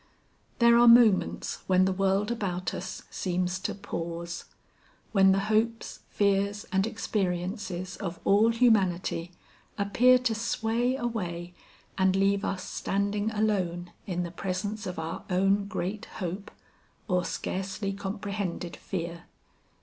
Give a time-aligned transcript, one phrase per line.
[0.57, 4.45] There are moments when the world about us seems to pause;
[5.11, 9.31] when the hopes, fears and experiences of all humanity
[9.77, 11.53] appear to sway away
[11.99, 16.49] and leave us standing alone in the presence of our own great hope
[17.07, 19.25] or scarcely comprehended fear.